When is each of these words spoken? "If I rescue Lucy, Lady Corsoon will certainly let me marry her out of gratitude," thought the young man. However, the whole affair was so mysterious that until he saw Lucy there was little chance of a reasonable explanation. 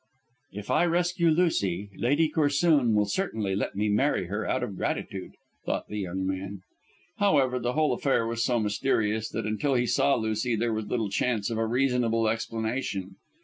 "If 0.51 0.71
I 0.71 0.87
rescue 0.87 1.29
Lucy, 1.29 1.91
Lady 1.95 2.27
Corsoon 2.27 2.95
will 2.95 3.05
certainly 3.05 3.55
let 3.55 3.75
me 3.75 3.87
marry 3.87 4.25
her 4.25 4.47
out 4.49 4.63
of 4.63 4.75
gratitude," 4.75 5.33
thought 5.63 5.89
the 5.89 5.99
young 5.99 6.25
man. 6.25 6.63
However, 7.17 7.59
the 7.59 7.73
whole 7.73 7.93
affair 7.93 8.25
was 8.25 8.43
so 8.43 8.59
mysterious 8.59 9.29
that 9.29 9.45
until 9.45 9.75
he 9.75 9.85
saw 9.85 10.15
Lucy 10.15 10.55
there 10.55 10.73
was 10.73 10.87
little 10.87 11.11
chance 11.11 11.51
of 11.51 11.59
a 11.59 11.67
reasonable 11.67 12.27
explanation. 12.27 13.17